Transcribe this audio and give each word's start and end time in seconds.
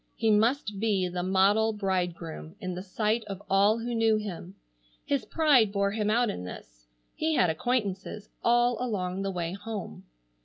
He 0.15 0.31
must 0.31 0.79
be 0.79 1.07
the 1.07 1.21
model 1.21 1.73
bridegroom 1.73 2.55
in 2.59 2.73
the 2.73 2.81
sight 2.81 3.23
of 3.25 3.39
all 3.51 3.77
who 3.77 3.93
knew 3.93 4.17
him. 4.17 4.55
His 5.05 5.25
pride 5.25 5.71
bore 5.71 5.91
him 5.91 6.09
out 6.09 6.31
in 6.31 6.43
this. 6.43 6.87
He 7.13 7.35
had 7.35 7.51
acquaintances 7.51 8.27
all 8.43 8.83
along 8.83 9.21
the 9.21 9.29
way 9.29 9.53
home. 9.53 10.05